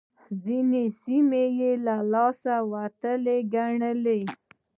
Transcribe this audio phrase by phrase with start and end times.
[0.43, 4.21] ځينې سيمې يې له لاسه وتلې ګڼلې.